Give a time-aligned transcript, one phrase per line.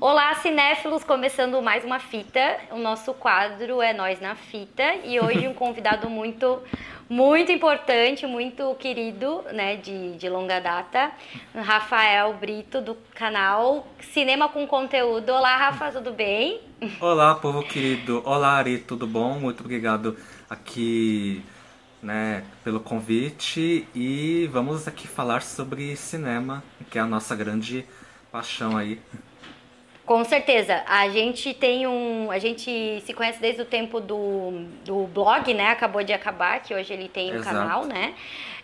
[0.00, 1.04] Olá, cinéfilos!
[1.04, 2.56] Começando mais uma fita.
[2.70, 6.58] O nosso quadro é Nós na Fita e hoje um convidado muito,
[7.06, 11.12] muito importante, muito querido, né, de, de longa data,
[11.54, 15.32] Rafael Brito, do canal Cinema com Conteúdo.
[15.32, 16.62] Olá, Rafa, tudo bem?
[16.98, 18.22] Olá, povo querido.
[18.24, 19.38] Olá, Ari, tudo bom?
[19.38, 20.16] Muito obrigado
[20.48, 21.44] aqui
[22.02, 27.84] né, pelo convite e vamos aqui falar sobre cinema, que é a nossa grande
[28.32, 28.98] paixão aí.
[30.10, 30.82] Com certeza.
[30.88, 32.32] A gente tem um.
[32.32, 35.68] A gente se conhece desde o tempo do, do blog, né?
[35.68, 38.14] Acabou de acabar, que hoje ele tem um canal, né?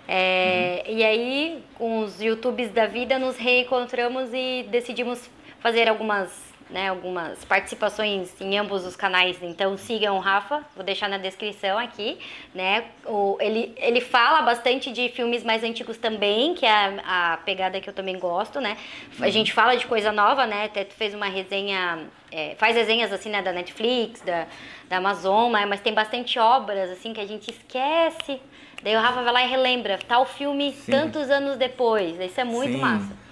[0.09, 0.97] É, uhum.
[0.97, 7.45] E aí, com os YouTubes da vida, nos reencontramos e decidimos fazer algumas né, algumas
[7.45, 12.19] participações em ambos os canais, então sigam o Rafa, vou deixar na descrição aqui,
[12.53, 16.71] né, o, ele, ele fala bastante de filmes mais antigos também, que é
[17.05, 18.77] a, a pegada que eu também gosto, né,
[19.21, 22.01] a gente fala de coisa nova, né, até tu fez uma resenha,
[22.33, 24.47] é, faz resenhas assim, né, da Netflix, da,
[24.89, 28.41] da Amazon, mas tem bastante obras, assim, que a gente esquece,
[28.83, 30.91] daí o Rafa vai lá e relembra, tal filme Sim.
[30.91, 32.81] tantos anos depois, isso é muito Sim.
[32.81, 33.27] massa.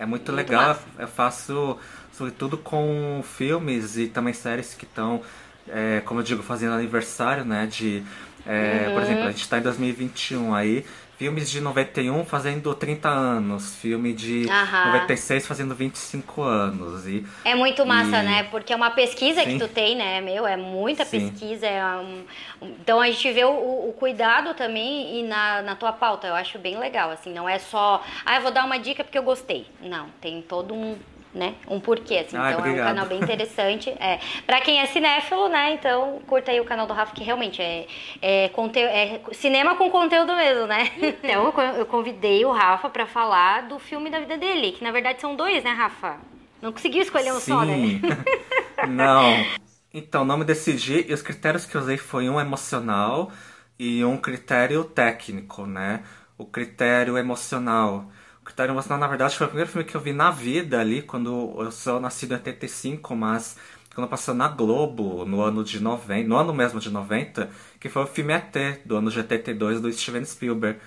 [0.00, 0.84] É muito, muito legal, massa.
[0.98, 1.78] eu faço
[2.12, 5.22] sobretudo com filmes e também séries que estão,
[5.68, 7.66] é, como eu digo, fazendo aniversário, né?
[7.66, 8.02] De,
[8.46, 8.94] é, uhum.
[8.94, 10.84] Por exemplo, a gente está em 2021 aí,
[11.16, 14.86] filmes de 91 fazendo 30 anos, filme de uhum.
[14.86, 17.06] 96 fazendo 25 anos.
[17.06, 18.24] E, é muito massa, e...
[18.24, 18.42] né?
[18.50, 19.52] Porque é uma pesquisa Sim.
[19.52, 20.46] que tu tem, né, meu?
[20.46, 21.30] É muita Sim.
[21.30, 21.66] pesquisa.
[21.66, 22.24] É um...
[22.60, 23.50] Então a gente vê o,
[23.88, 26.26] o, cuidado também e na, na tua pauta.
[26.26, 27.32] Eu acho bem legal, assim.
[27.32, 29.66] Não é só, ah, eu vou dar uma dica porque eu gostei.
[29.80, 30.98] Não, tem todo um
[31.34, 31.54] né?
[31.68, 32.36] Um porquê, assim.
[32.36, 32.78] Ai, então obrigado.
[32.78, 33.90] é um canal bem interessante.
[33.90, 34.18] É.
[34.46, 35.72] Pra quem é cinéfilo, né?
[35.72, 37.86] Então curta aí o canal do Rafa, que realmente é,
[38.20, 40.90] é, é cinema com conteúdo mesmo, né?
[41.22, 45.20] Então eu convidei o Rafa pra falar do filme da vida dele, que na verdade
[45.20, 46.16] são dois, né, Rafa?
[46.60, 47.52] Não conseguiu escolher um Sim.
[47.52, 48.00] só, né?
[48.88, 49.44] não.
[49.92, 53.30] Então, não me decidi e os critérios que eu usei foi um emocional
[53.78, 56.02] e um critério técnico, né?
[56.38, 58.10] O critério emocional
[58.44, 61.54] Critério Emocional, na verdade, foi o primeiro filme que eu vi na vida ali, quando
[61.58, 63.56] eu sou nascido em 85, mas
[63.94, 68.02] quando passou na Globo, no ano de 90, no ano mesmo de 90, que foi
[68.02, 70.78] o filme ET, do ano de 82, do Steven Spielberg.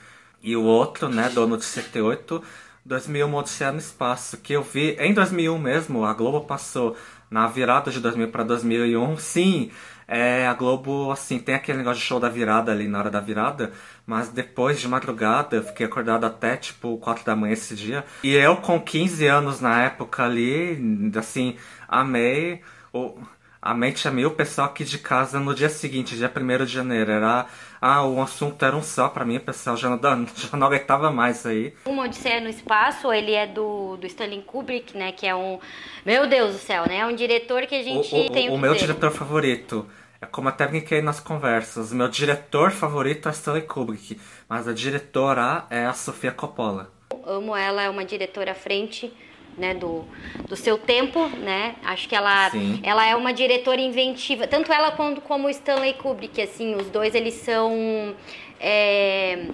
[0.42, 2.44] E o outro, né, do ano de 78,
[2.86, 6.96] 2001, Odisseia no Espaço, que eu vi em 2001 mesmo, a Globo passou
[7.32, 9.72] na virada de 2000 para 2001, sim,
[10.08, 13.20] é, a Globo, assim, tem aquele negócio de show da virada ali na hora da
[13.20, 13.72] virada,
[14.06, 18.06] mas depois de madrugada, eu fiquei acordado até tipo 4 da manhã esse dia.
[18.24, 21.56] E eu, com 15 anos na época ali, assim,
[21.88, 22.62] amei.
[22.94, 23.18] O,
[23.66, 27.12] a mente amei o pessoal aqui de casa no dia seguinte, dia 1 de janeiro.
[27.12, 27.48] Era.
[27.82, 29.98] Ah, o assunto era um só pra mim, o pessoal já não,
[30.38, 31.74] já não aguentava mais aí.
[31.84, 35.12] Uma Odisseia no Espaço, ele é do, do Stanley Kubrick, né?
[35.12, 35.60] Que é um.
[36.06, 36.98] Meu Deus do céu, né?
[36.98, 39.88] É um diretor que a gente o, o, tem o, o meu diretor favorito.
[40.22, 41.92] É como até brinquei nas conversas.
[41.92, 46.92] Meu diretor favorito é Stanley Kubrick, mas a diretora é a Sofia Coppola.
[47.26, 49.12] amo ela, é uma diretora à frente
[49.58, 50.04] né, do,
[50.48, 51.76] do seu tempo, né?
[51.84, 52.52] Acho que ela,
[52.84, 57.16] ela é uma diretora inventiva, tanto ela quanto como o Stanley Kubrick, assim, os dois
[57.16, 58.16] eles são
[58.60, 59.48] é,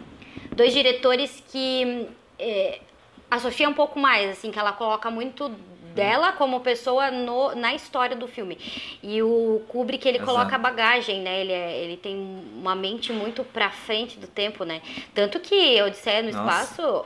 [0.56, 2.08] dois diretores que
[2.40, 2.80] é,
[3.30, 5.50] a Sofia é um pouco mais, assim, que ela coloca muito
[5.94, 8.58] dela como pessoa no, na história do filme.
[9.04, 10.32] E o Kubrick, ele Exato.
[10.32, 11.42] coloca a bagagem, né?
[11.42, 12.16] Ele, é, ele tem
[12.56, 14.82] uma mente muito pra frente do tempo, né?
[15.14, 16.64] Tanto que Odisseia no Nossa.
[16.64, 17.06] Espaço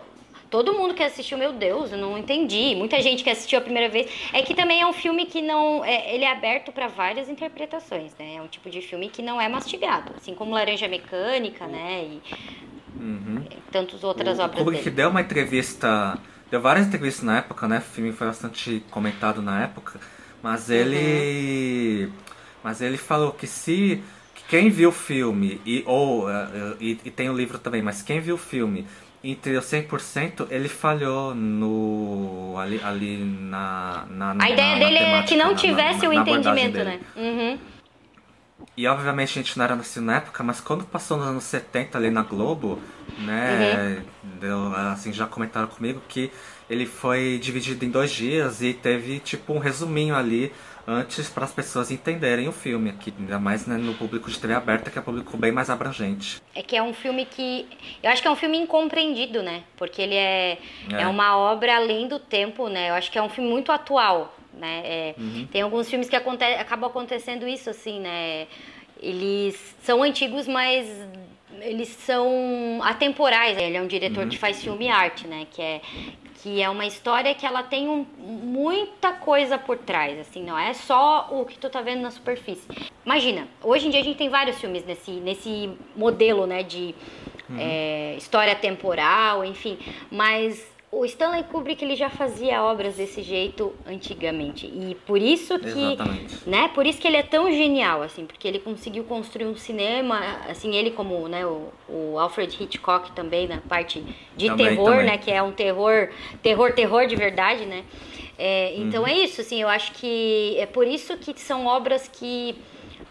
[0.56, 2.76] todo mundo que assistiu, meu Deus, eu não entendi.
[2.76, 4.10] Muita gente que assistiu a primeira vez.
[4.32, 5.84] É que também é um filme que não.
[5.84, 8.36] É, ele é aberto para várias interpretações, né?
[8.36, 10.14] É um tipo de filme que não é mastigado.
[10.16, 12.06] Assim como Laranja Mecânica, né?
[12.06, 12.22] E
[12.98, 13.44] uhum.
[13.70, 14.62] tantas outras o, obras.
[14.62, 14.96] O Kubrick dele.
[14.96, 16.18] deu uma entrevista
[16.50, 17.80] Deu várias entrevistas na época, né?
[17.80, 20.00] O filme foi bastante comentado na época.
[20.42, 20.76] Mas uhum.
[20.76, 22.06] ele.
[22.06, 22.12] Uhum.
[22.64, 24.02] Mas ele falou que se.
[24.34, 28.02] Que quem viu o filme, e, ou, uh, e, e, tem o livro também, mas
[28.02, 28.86] quem viu o filme
[29.32, 35.24] entendeu 100%, ele falhou no ali, ali na, na A ideia na, dele na é
[35.24, 37.00] que não tivesse o entendimento, né?
[37.16, 37.60] Uhum.
[38.78, 41.98] E obviamente a gente não era nascido na época, mas quando passou nos anos 70
[41.98, 42.80] ali na Globo,
[43.20, 44.30] né, uhum.
[44.40, 46.32] deu, assim, já comentaram comigo que
[46.70, 50.52] ele foi dividido em dois dias e teve tipo um resuminho ali
[50.88, 54.54] antes para as pessoas entenderem o filme aqui, ainda mais né, no público de TV
[54.54, 56.42] aberta, que é um público bem mais abrangente.
[56.54, 57.68] É que é um filme que
[58.04, 59.64] eu acho que é um filme incompreendido, né?
[59.78, 60.60] Porque ele é,
[60.92, 61.02] é.
[61.02, 62.90] é uma obra além do tempo, né?
[62.90, 64.82] Eu acho que é um filme muito atual né?
[64.86, 65.48] É, uhum.
[65.52, 68.48] Tem alguns filmes que aconte acabam acontecendo isso, assim, né?
[69.02, 70.88] Eles são antigos, mas
[71.62, 73.58] eles são atemporais.
[73.58, 74.30] Ele é um diretor uhum.
[74.30, 75.46] que faz filme e arte, né?
[75.52, 75.82] Que é
[76.46, 80.76] que é uma história que ela tem um, muita coisa por trás, assim, não é
[80.76, 82.68] só o que tu tá vendo na superfície.
[83.04, 86.94] Imagina, hoje em dia a gente tem vários filmes nesse, nesse modelo, né, de
[87.50, 87.58] uhum.
[87.60, 89.80] é, história temporal, enfim,
[90.12, 90.64] mas
[90.96, 96.50] o Stanley Kubrick ele já fazia obras desse jeito antigamente e por isso que Exatamente.
[96.50, 100.22] né por isso que ele é tão genial assim porque ele conseguiu construir um cinema
[100.50, 104.02] assim ele como né o, o Alfred Hitchcock também na parte
[104.38, 105.06] de também, terror também.
[105.06, 106.10] né que é um terror
[106.42, 107.84] terror terror de verdade né
[108.38, 109.10] é, então uhum.
[109.10, 112.56] é isso assim eu acho que é por isso que são obras que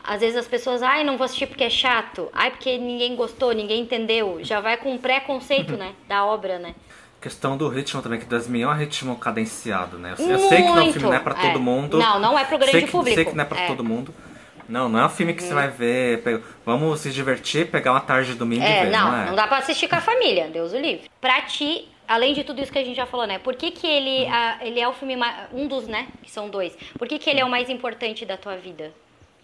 [0.03, 3.53] às vezes as pessoas, ai, não vou assistir porque é chato, ai, porque ninguém gostou,
[3.53, 4.39] ninguém entendeu.
[4.43, 6.75] Já vai com um preconceito, né, da obra, né?
[7.25, 10.15] Questão do ritmo também, que 2001 é um ritmo cadenciado, né?
[10.19, 11.49] Eu, eu sei que não, o filme não é pra é.
[11.49, 11.99] todo mundo.
[11.99, 13.15] Não, não é pro grande sei que, público.
[13.15, 13.67] Sei que não é pra é.
[13.67, 14.15] todo mundo.
[14.69, 15.47] Não, não é um filme que hum.
[15.47, 16.23] você vai ver,
[16.67, 19.27] vamos se divertir, pegar uma tarde de domingo é, e ver, não, não, é?
[19.27, 21.11] não dá pra assistir com a família, Deus o livre.
[21.19, 23.39] Pra ti, além de tudo isso que a gente já falou, né?
[23.39, 24.33] Por que, que ele, hum.
[24.33, 25.17] a, ele é o filme,
[25.51, 26.09] um dos, né?
[26.23, 26.77] Que são dois.
[26.99, 28.93] Por que, que ele é o mais importante da tua vida?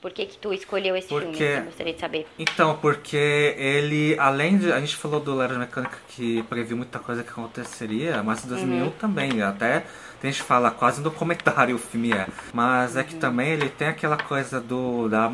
[0.00, 1.56] Por que, que tu escolheu esse porque, filme?
[1.58, 2.26] Eu gostaria de saber.
[2.38, 4.72] Então, porque ele, além de.
[4.72, 8.84] A gente falou do Laranja Mecânica que previu muita coisa que aconteceria, mas em 2001
[8.84, 8.90] uhum.
[8.92, 9.42] também.
[9.42, 9.84] Até
[10.22, 12.26] a gente fala quase no comentário o filme é.
[12.52, 13.20] Mas é que uhum.
[13.20, 15.08] também ele tem aquela coisa do.
[15.08, 15.30] Da,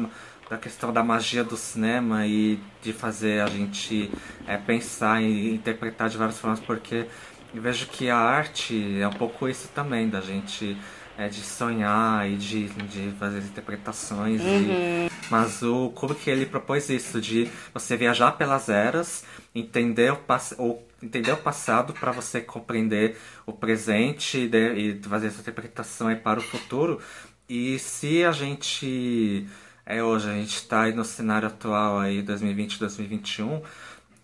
[0.51, 4.11] da questão da magia do cinema e de fazer a gente
[4.47, 7.07] é, pensar e interpretar de várias formas, porque
[7.57, 10.77] eu vejo que a arte é um pouco isso também, da gente
[11.17, 14.43] é, de sonhar e de, de fazer interpretações.
[14.43, 14.63] Uhum.
[14.63, 19.25] E, mas o Kubrick ele propôs isso, de você viajar pelas eras,
[19.55, 20.19] entender o,
[20.59, 23.17] ou entender o passado para você compreender
[23.47, 27.01] o presente e, de, e fazer essa interpretação para o futuro.
[27.49, 29.47] E se a gente
[29.85, 33.63] é hoje, a gente está aí no cenário atual aí 2020, 2021,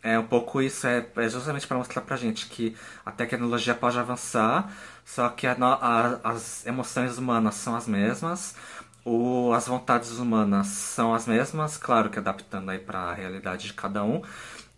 [0.02, 2.76] é um pouco isso, é, é justamente para mostrar pra gente que
[3.06, 4.72] a tecnologia pode avançar,
[5.04, 8.56] só que a, a, as emoções humanas são as mesmas,
[9.04, 13.74] o, as vontades humanas são as mesmas, claro que adaptando aí para a realidade de
[13.74, 14.22] cada um,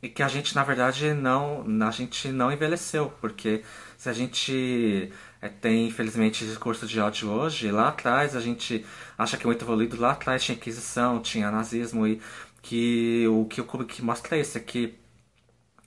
[0.03, 3.63] e que a gente na verdade não, a gente não envelheceu, porque
[3.97, 5.11] se a gente
[5.41, 8.85] é, tem infelizmente discurso de ódio hoje, lá atrás a gente
[9.17, 12.21] acha que é muito evoluído, lá atrás tinha Inquisição, tinha nazismo e
[12.61, 14.99] que o que o Kubrick mostra é isso, é que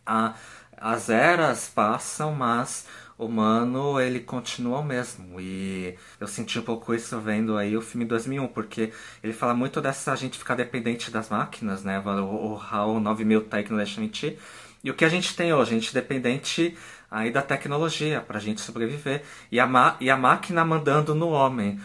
[0.07, 0.33] a,
[0.77, 2.87] as eras passam, mas
[3.17, 5.39] o humano ele continua o mesmo.
[5.41, 8.93] E eu senti um pouco isso vendo aí o filme 2001, porque
[9.23, 11.99] ele fala muito dessa gente ficar dependente das máquinas, né?
[11.99, 14.37] O, o HAL 9000 tá aí que não deixa mentir.
[14.83, 15.71] E o que a gente tem hoje?
[15.71, 16.77] A gente dependente
[17.09, 19.23] aí da tecnologia para a gente sobreviver.
[19.51, 21.79] E a, e a máquina mandando no homem.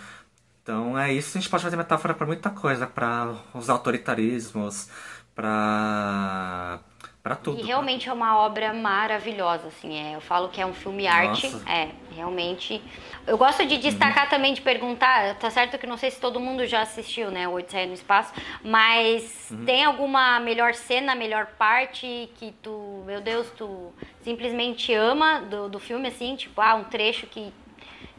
[0.62, 4.88] Então é isso, a gente pode fazer metáfora para muita coisa, para os autoritarismos,
[5.34, 6.80] para
[7.22, 7.60] para tudo.
[7.60, 9.96] E realmente é uma obra maravilhosa, assim.
[9.96, 11.48] É, eu falo que é um filme arte.
[11.48, 11.70] Nossa.
[11.70, 12.82] É, realmente.
[13.24, 14.30] Eu gosto de destacar uhum.
[14.30, 17.52] também, de perguntar, tá certo que não sei se todo mundo já assistiu, né, o
[17.54, 18.34] Odisseia no Espaço,
[18.64, 19.64] mas uhum.
[19.64, 23.92] tem alguma melhor cena, melhor parte que tu, meu Deus, tu
[24.22, 27.52] simplesmente ama do, do filme, assim, tipo, ah, um trecho que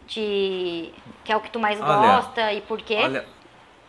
[0.07, 0.93] te.
[1.25, 2.99] que é o que tu mais olha, gosta e por quê?
[3.03, 3.25] Olha,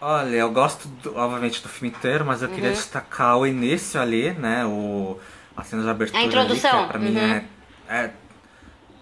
[0.06, 2.54] Olha, eu gosto, do, obviamente, do filme inteiro, mas eu uhum.
[2.54, 4.62] queria destacar o início ali, né?
[4.66, 5.18] O,
[5.56, 6.20] a cena de abertura.
[6.20, 6.70] A introdução.
[6.70, 7.04] Ali, que é, pra uhum.
[7.06, 7.44] mim é,
[7.88, 8.10] é.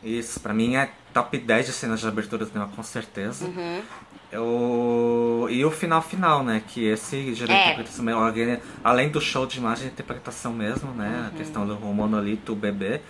[0.01, 3.47] Isso, pra mim é top 10 de cenas de abertura do cinema, com certeza.
[3.47, 3.83] Uhum.
[4.31, 6.63] Eu, e o final final, né?
[6.69, 7.73] Que esse gerente é.
[7.73, 8.07] interpretação,
[8.85, 11.25] além do show de imagem, interpretação mesmo, né?
[11.27, 11.37] A uhum.
[11.37, 13.01] questão do monolito, o bebê.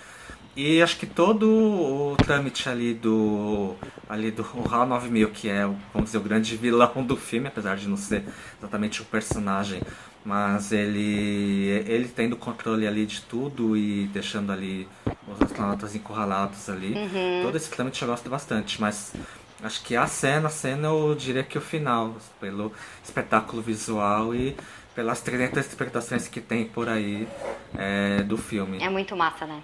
[0.55, 3.75] E acho que todo o trâmite ali do
[4.09, 7.89] ali do HAL 9000, que é, vamos dizer, o grande vilão do filme, apesar de
[7.89, 8.25] não ser
[8.59, 9.81] exatamente o personagem,
[10.25, 14.87] mas ele ele tendo controle ali de tudo e deixando ali
[15.27, 16.93] os astronautas encurralados ali.
[16.93, 17.43] Uhum.
[17.45, 19.15] Todo esse trâmite eu gosto bastante, mas
[19.63, 24.55] acho que a cena, a cena eu diria que o final, pelo espetáculo visual e
[24.95, 27.27] pelas 300 interpretações que tem por aí
[27.75, 28.83] é, do filme.
[28.83, 29.63] É muito massa, né?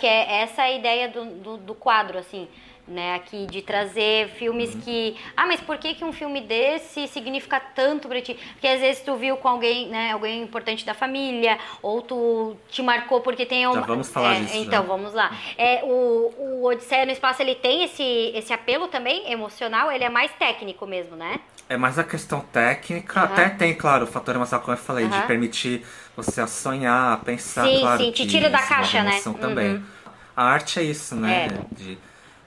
[0.00, 2.48] Que é essa a ideia do, do, do quadro, assim,
[2.90, 4.80] né, aqui de trazer filmes uhum.
[4.80, 8.36] que, ah, mas por que que um filme desse significa tanto para ti?
[8.52, 12.82] Porque às vezes tu viu com alguém, né, alguém importante da família, ou tu te
[12.82, 13.76] marcou porque tem uma...
[13.76, 14.56] Já vamos falar é, disso.
[14.56, 14.88] Então, já.
[14.88, 15.30] vamos lá.
[15.56, 20.10] É, o, o Odisseia no Espaço, ele tem esse, esse apelo também emocional, ele é
[20.10, 21.40] mais técnico mesmo, né?
[21.68, 23.26] É mais a questão técnica, uhum.
[23.26, 25.10] até tem, claro, o fator emocional, como eu falei, uhum.
[25.10, 28.02] de permitir você sonhar, pensar, sim, claro.
[28.02, 29.20] Sim, te tira da caixa, né?
[29.40, 29.74] Também.
[29.76, 29.82] Uhum.
[30.36, 31.46] A arte é isso, né?
[31.46, 31.74] É.
[31.74, 31.98] De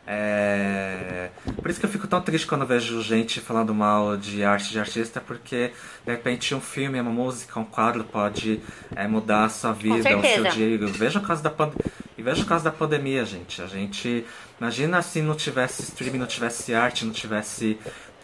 [0.05, 1.29] É...
[1.61, 4.79] Por isso que eu fico tão triste quando vejo gente falando mal de arte de
[4.79, 5.71] artista, porque
[6.05, 8.59] de repente um filme, uma música, um quadro pode
[8.95, 10.77] é, mudar a sua vida, o seu dia.
[10.87, 11.91] Veja o caso da pandemia.
[12.17, 13.61] E veja o caso da pandemia, gente.
[13.61, 14.25] A gente.
[14.59, 17.77] Imagina se não tivesse streaming, não tivesse arte, não tivesse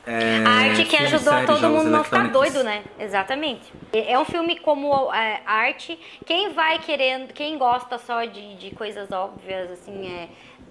[0.09, 2.83] é, a arte que ajudou todo mundo não ficar doido, né?
[2.97, 3.71] Exatamente.
[3.93, 5.99] É um filme como é, arte.
[6.25, 10.29] Quem vai querendo, quem gosta só de, de coisas óbvias, assim, é,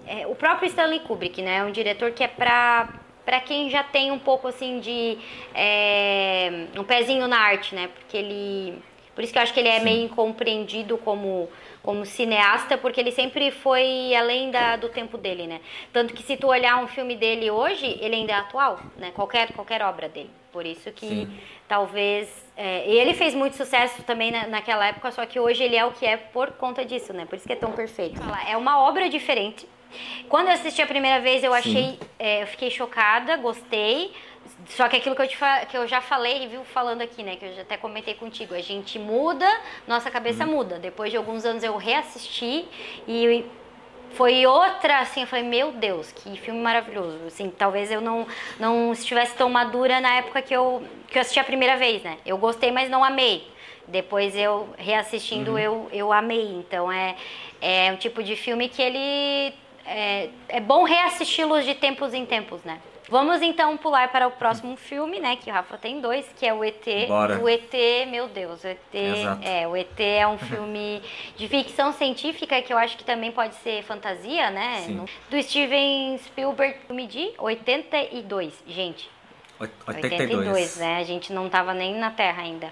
[0.09, 1.57] é, o próprio Stanley Kubrick, né?
[1.57, 2.89] É um diretor que é pra
[3.23, 5.15] para quem já tem um pouco assim de
[5.53, 7.87] é, um pezinho na arte, né?
[7.93, 8.81] Porque ele,
[9.13, 9.85] por isso que eu acho que ele é Sim.
[9.85, 11.47] meio incompreendido como
[11.83, 15.61] como cineasta, porque ele sempre foi além da, do tempo dele, né?
[15.93, 19.11] Tanto que se tu olhar um filme dele hoje, ele ainda é atual, né?
[19.13, 20.29] Qualquer, qualquer obra dele.
[20.51, 21.39] Por isso que Sim.
[21.67, 22.27] talvez.
[22.57, 25.91] É, ele fez muito sucesso também na, naquela época, só que hoje ele é o
[25.91, 27.25] que é por conta disso, né?
[27.25, 28.19] Por isso que é tão perfeito.
[28.47, 29.67] É uma obra diferente.
[30.27, 31.99] Quando eu assisti a primeira vez, eu achei.
[32.17, 34.13] É, eu fiquei chocada, gostei.
[34.67, 35.37] Só que aquilo que eu, te,
[35.69, 37.35] que eu já falei, viu, falando aqui, né?
[37.35, 38.53] Que eu já até comentei contigo.
[38.53, 39.47] A gente muda,
[39.87, 40.51] nossa cabeça uhum.
[40.51, 40.79] muda.
[40.79, 42.65] Depois de alguns anos eu reassisti
[43.07, 43.45] e
[44.11, 47.19] foi outra, assim, eu falei, meu Deus, que filme maravilhoso.
[47.27, 48.27] Assim, talvez eu não,
[48.59, 52.17] não estivesse tão madura na época que eu, que eu assisti a primeira vez, né?
[52.25, 53.47] Eu gostei, mas não amei.
[53.87, 55.59] Depois eu, reassistindo, uhum.
[55.59, 56.47] eu, eu amei.
[56.53, 57.15] Então é,
[57.61, 59.53] é um tipo de filme que ele...
[59.91, 62.79] É, é bom reassisti-los de tempos em tempos, né?
[63.09, 65.35] Vamos então pular para o próximo filme, né?
[65.35, 66.85] Que o Rafa tem dois, que é o ET.
[67.07, 67.39] Bora.
[67.39, 67.73] O ET,
[68.07, 68.79] meu Deus, o ET.
[68.93, 69.41] Exato.
[69.43, 71.01] É, o ET é um filme
[71.35, 74.83] de ficção científica que eu acho que também pode ser fantasia, né?
[74.85, 75.05] Sim.
[75.27, 79.09] Do Steven Spielberg, filme de 82, gente.
[79.59, 80.13] 82.
[80.13, 80.97] 82, né?
[80.97, 82.71] A gente não estava nem na Terra ainda.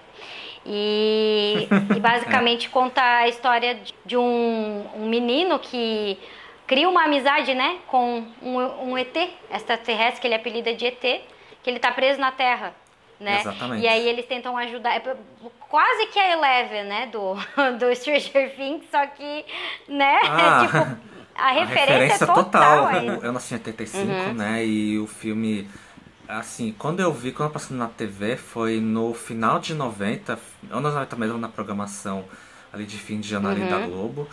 [0.64, 2.70] E, e basicamente é.
[2.70, 6.16] conta a história de um, um menino que
[6.68, 9.16] cria uma amizade, né, com um, um ET,
[9.50, 11.24] extraterrestre, que ele apelida de ET, que
[11.64, 12.74] ele está preso na Terra.
[13.18, 13.40] Né?
[13.40, 13.82] Exatamente.
[13.82, 14.94] E aí eles tentam ajudar.
[14.94, 15.16] É
[15.58, 17.06] quase que a Eleven, né?
[17.06, 17.34] Do,
[17.76, 19.44] do Stranger Things, só que,
[19.88, 20.20] né?
[20.22, 20.76] Ah, tipo,
[21.34, 22.44] a referência, a referência total.
[22.44, 23.04] total.
[23.24, 24.34] Eu nasci em 85, uhum.
[24.34, 24.64] né?
[24.64, 25.68] E o filme.
[26.28, 30.38] Assim, quando eu vi, quando eu passei na TV, foi no final de 90,
[30.70, 32.26] anos 90 mesmo na programação
[32.70, 33.68] ali de fim de janeiro uhum.
[33.70, 34.28] da Globo.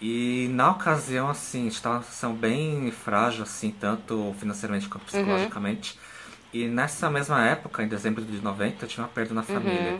[0.00, 5.06] E na ocasião, assim, estava uma situação bem frágil, assim, tanto financeiramente quanto uhum.
[5.06, 5.92] psicologicamente.
[5.92, 6.60] Uhum.
[6.60, 9.46] E nessa mesma época, em dezembro de 90, eu tive uma perda na uhum.
[9.46, 9.98] família.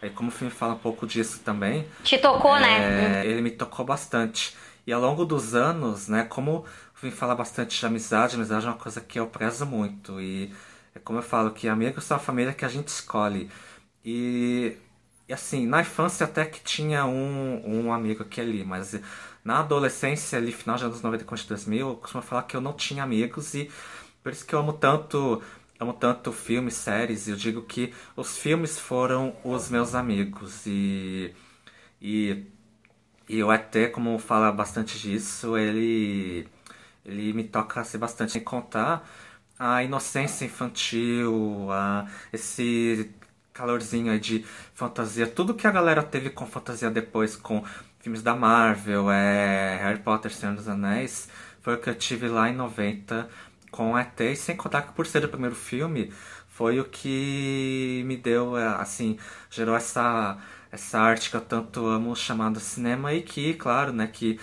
[0.00, 1.86] Aí, como o filme fala um pouco disso também.
[2.04, 3.26] Te tocou, é, né?
[3.26, 4.56] Ele me tocou bastante.
[4.86, 6.64] E ao longo dos anos, né, como
[6.94, 10.20] o filme fala bastante de amizade, amizade é uma coisa que eu prezo muito.
[10.20, 10.52] E
[10.94, 13.50] é como eu falo, que amigos são a família que a gente escolhe.
[14.04, 14.76] E,
[15.28, 18.98] e assim, na infância até que tinha um, um amigo aqui ali, mas
[19.44, 22.72] na adolescência, ali, final de anos 90 e 2000, eu costumo falar que eu não
[22.72, 23.70] tinha amigos e
[24.22, 25.42] por isso que eu amo tanto
[25.80, 30.66] amo tanto filmes, séries, eu digo que os filmes foram os meus amigos.
[30.66, 31.34] E,
[32.02, 32.44] e,
[33.28, 36.48] e o ET, como fala bastante disso, ele,
[37.04, 39.08] ele me toca assim, bastante em contar
[39.58, 43.10] a inocência infantil, a, esse
[43.58, 47.64] calorzinho aí de fantasia, tudo que a galera teve com fantasia depois, com
[47.98, 51.28] filmes da Marvel, é, Harry Potter, Senhor dos Anéis,
[51.60, 53.28] foi o que eu tive lá em 90
[53.72, 56.12] com ET, sem contar que por ser o primeiro filme,
[56.48, 59.18] foi o que me deu, é, assim,
[59.50, 60.38] gerou essa,
[60.70, 64.38] essa arte que eu tanto amo chamada cinema e que, claro, né, que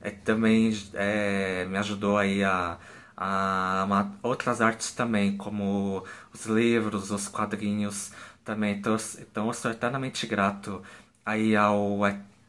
[0.00, 2.78] é, também é, me ajudou aí a,
[3.16, 8.12] a, outras artes também, como os livros, os quadrinhos
[8.50, 8.74] também.
[8.74, 10.82] Então, então eu sou eternamente grato
[11.24, 12.00] aí ao,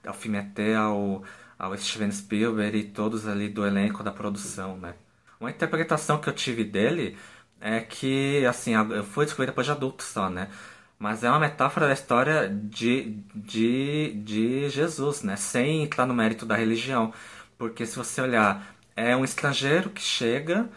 [0.05, 1.23] ao filme ET, ao,
[1.59, 4.95] ao Steven Spielberg e todos ali do elenco da produção, né?
[5.39, 7.17] Uma interpretação que eu tive dele
[7.59, 10.49] é que, assim, eu fui descobrir depois de adulto só, né?
[10.97, 15.35] Mas é uma metáfora da história de, de, de Jesus, né?
[15.35, 17.13] Sem entrar no mérito da religião.
[17.57, 20.69] Porque se você olhar, é um estrangeiro que chega,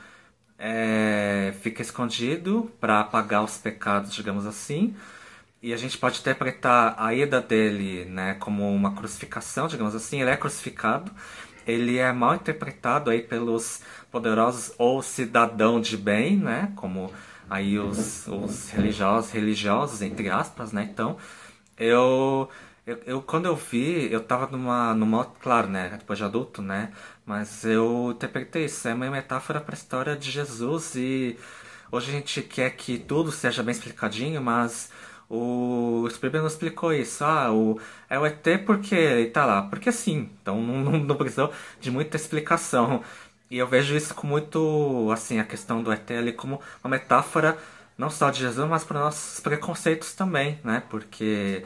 [0.58, 4.94] é, fica escondido para apagar os pecados, digamos assim.
[5.64, 10.20] E a gente pode interpretar a ida dele né, como uma crucificação, digamos assim.
[10.20, 11.10] Ele é crucificado
[11.66, 13.80] ele é mal interpretado aí pelos
[14.10, 16.72] poderosos ou cidadão de bem, né?
[16.76, 17.12] Como
[17.48, 20.88] aí os, os religiosos, religiosos, entre aspas, né?
[20.92, 21.16] Então,
[21.78, 22.48] eu,
[22.86, 25.96] eu, eu, quando eu vi, eu tava numa, numa, claro, né?
[25.98, 26.92] Depois de adulto, né?
[27.26, 31.38] Mas eu interpretei isso, é uma metáfora para a história de Jesus e
[31.90, 34.90] hoje a gente quer que tudo seja bem explicadinho, mas
[35.34, 37.24] o Spielberg não explicou isso.
[37.24, 39.62] Ah, o, é o ET porque ele tá lá.
[39.62, 40.30] Porque sim.
[40.42, 43.02] Então não, não, não precisou de muita explicação.
[43.50, 47.58] E eu vejo isso com muito, assim, a questão do ET ali como uma metáfora
[47.96, 50.82] não só de Jesus, mas para nossos preconceitos também, né?
[50.90, 51.64] Porque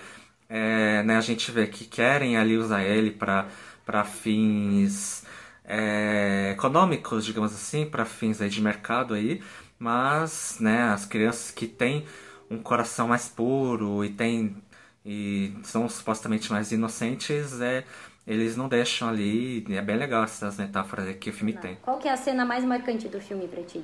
[0.48, 5.24] é, né, a gente vê que querem ali usar ele para fins
[5.64, 9.42] é, econômicos, digamos assim, para fins aí de mercado aí,
[9.78, 12.04] mas né, as crianças que têm
[12.50, 14.56] um coração mais puro e tem
[15.04, 17.84] e são supostamente mais inocentes, é,
[18.26, 19.64] eles não deixam ali.
[19.70, 21.60] é bem legal essas metáforas que o filme não.
[21.62, 21.76] tem.
[21.76, 23.82] Qual que é a cena mais marcante do filme pra ti?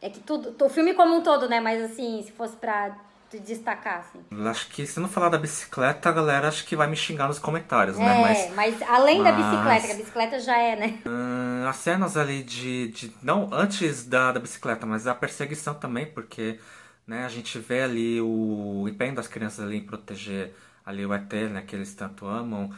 [0.00, 1.60] É que tudo, o filme como um todo, né?
[1.60, 2.96] Mas assim, se fosse pra
[3.44, 4.20] destacar, assim.
[4.48, 7.38] Acho que se não falar da bicicleta, a galera acho que vai me xingar nos
[7.38, 8.20] comentários, é, né?
[8.22, 9.36] Mas, mas além mas...
[9.36, 10.98] da bicicleta, que a bicicleta já é, né?
[11.04, 13.12] Hum, as cenas ali de, de.
[13.22, 16.58] Não antes da, da bicicleta, mas a perseguição também, porque
[17.06, 20.52] né, a gente vê ali o empenho das crianças ali em proteger
[20.84, 21.62] ali o ET, né?
[21.66, 22.70] Que eles tanto amam.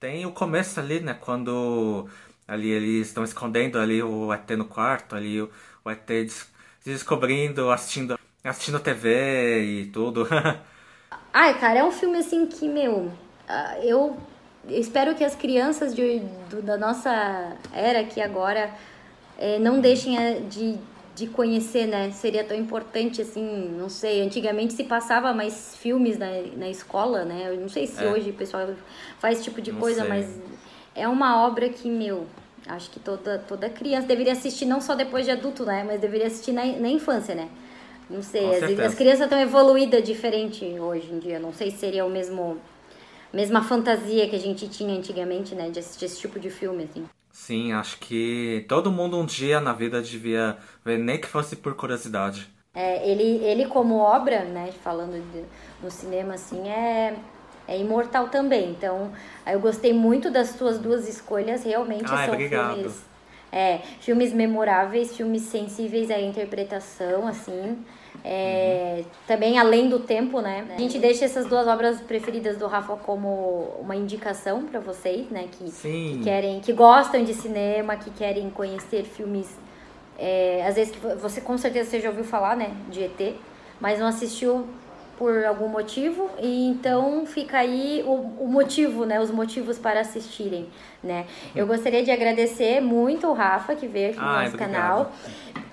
[0.00, 1.14] Tem o começo ali, né?
[1.14, 2.08] Quando
[2.46, 5.50] ali eles estão escondendo ali o ET no quarto, ali o,
[5.84, 6.08] o ET
[6.84, 10.26] descobrindo, assistindo, assistindo TV e tudo.
[11.32, 13.12] Ai, cara, é um filme assim que, meu,
[13.46, 14.16] ah, eu
[14.68, 16.20] espero que as crianças de,
[16.50, 18.70] do, da nossa era aqui agora
[19.38, 20.78] é, não deixem eh, de,
[21.18, 22.10] de conhecer, né?
[22.12, 24.22] Seria tão importante assim, não sei.
[24.22, 27.48] Antigamente se passava mais filmes na, na escola, né?
[27.48, 28.10] Eu não sei se é.
[28.10, 28.68] hoje o pessoal
[29.18, 30.08] faz esse tipo de não coisa, sei.
[30.08, 30.40] mas
[30.94, 32.26] é uma obra que, meu,
[32.68, 35.82] Acho que toda, toda criança deveria assistir, não só depois de adulto, né?
[35.84, 37.48] Mas deveria assistir na, na infância, né?
[38.10, 41.38] Não sei, as, as, crianças estão evoluídas diferente hoje em dia.
[41.38, 42.58] Não sei se seria o mesmo
[43.32, 45.70] mesma fantasia que a gente tinha antigamente, né?
[45.70, 47.04] De assistir esse tipo de filme, assim.
[47.38, 51.74] Sim, acho que todo mundo um dia na vida devia ver, nem que fosse por
[51.74, 52.50] curiosidade.
[52.74, 54.70] É, ele, ele como obra, né?
[54.84, 55.44] Falando de,
[55.82, 57.16] no cinema, assim, é
[57.66, 58.70] é imortal também.
[58.70, 59.12] Então,
[59.46, 62.76] eu gostei muito das suas duas escolhas, realmente Ai, são obrigado.
[62.76, 63.04] filmes.
[63.52, 67.76] É, filmes memoráveis, filmes sensíveis à interpretação, assim.
[68.24, 69.04] É, uhum.
[69.26, 70.66] Também além do tempo, né?
[70.76, 75.48] A gente deixa essas duas obras preferidas do Rafa como uma indicação para vocês, né?
[75.50, 79.58] Que, que, querem, que gostam de cinema, que querem conhecer filmes.
[80.18, 82.72] É, às vezes que você com certeza você já ouviu falar, né?
[82.90, 83.36] De ET,
[83.80, 84.66] mas não assistiu
[85.18, 88.12] por algum motivo e então fica aí o,
[88.44, 90.68] o, motivo, né, os motivos para assistirem,
[91.02, 91.26] né.
[91.56, 94.72] Eu gostaria de agradecer muito o Rafa que veio aqui no nosso obrigado.
[94.72, 95.12] canal.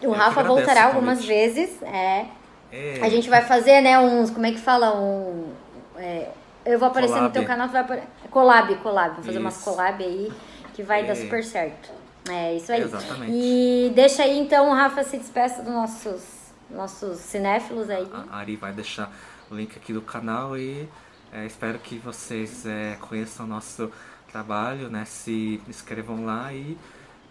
[0.02, 2.26] O Eu Rafa voltará algumas vezes, é.
[2.72, 3.00] é.
[3.02, 5.54] A gente vai fazer, né, uns, como é que fala, um
[5.96, 6.30] é,
[6.66, 7.28] eu vou aparecer collab.
[7.28, 8.08] no teu canal, tu vai aparecer.
[8.32, 9.40] Collab, collab, vou fazer isso.
[9.40, 10.32] umas collab aí
[10.74, 11.04] que vai é.
[11.04, 11.92] dar super certo.
[12.28, 12.82] É isso aí.
[12.82, 13.32] Exatamente.
[13.32, 16.36] E deixa aí então o Rafa se despeça dos nossos
[16.70, 18.08] nossos cinéfilos aí.
[18.32, 19.12] A Ari vai deixar
[19.56, 20.88] o link aqui do canal e
[21.32, 23.90] é, espero que vocês é, conheçam o nosso
[24.32, 25.06] trabalho, né?
[25.06, 26.78] Se inscrevam lá e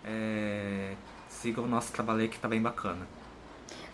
[0.05, 0.95] é,
[1.29, 3.07] sigam o nosso trabalho aí que tá bem bacana.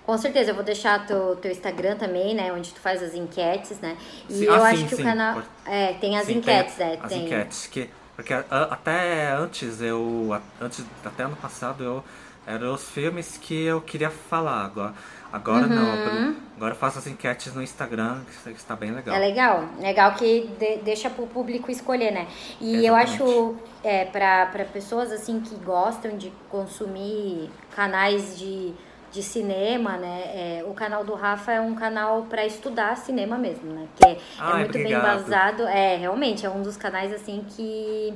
[0.06, 2.52] Com certeza, eu vou deixar teu, teu Instagram também, né?
[2.52, 3.96] Onde tu faz as enquetes, né?
[4.28, 5.02] E sim, eu ah, acho sim, que sim.
[5.02, 5.42] o canal.
[5.66, 6.98] É, tem as enquetes, tem, é.
[7.00, 7.24] As tem...
[7.26, 7.90] enquetes, que.
[8.16, 10.40] Porque até antes eu.
[10.60, 12.04] Antes, até ano passado eu.
[12.46, 14.94] Eram os filmes que eu queria falar agora.
[15.32, 15.74] Agora uhum.
[15.74, 19.14] não, agora eu faço as enquetes no Instagram, que está bem legal.
[19.14, 22.26] É legal, legal que de, deixa para o público escolher, né?
[22.60, 22.86] E Exatamente.
[22.86, 28.72] eu acho, é, para pessoas assim que gostam de consumir canais de,
[29.12, 30.22] de cinema, né?
[30.34, 33.86] É, o canal do Rafa é um canal para estudar cinema mesmo, né?
[33.94, 35.02] Que é, Ai, é muito obrigado.
[35.02, 38.12] bem basado, é, realmente, é um dos canais assim que...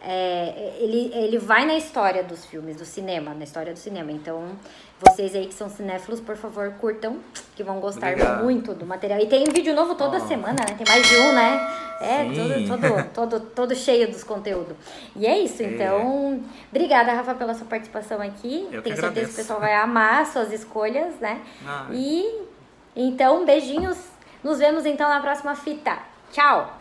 [0.00, 4.12] É, ele, ele vai na história dos filmes, do cinema, na história do cinema.
[4.12, 4.56] Então,
[5.00, 7.18] vocês aí que são cinéfilos, por favor, curtam,
[7.56, 8.44] que vão gostar Obrigado.
[8.44, 9.20] muito do material.
[9.20, 10.26] E tem vídeo novo toda oh.
[10.26, 10.76] semana, né?
[10.76, 11.88] Tem mais de um, né?
[12.00, 14.76] É, todo, todo, todo, todo cheio dos conteúdos.
[15.16, 15.66] E é isso, é.
[15.66, 16.42] então.
[16.70, 18.68] Obrigada, Rafa, pela sua participação aqui.
[18.70, 21.40] Eu Tenho que certeza que o pessoal vai amar suas escolhas, né?
[21.66, 21.86] Ai.
[21.92, 22.42] E
[22.94, 23.98] então, beijinhos.
[24.42, 25.98] Nos vemos então na próxima fita.
[26.32, 26.78] Tchau!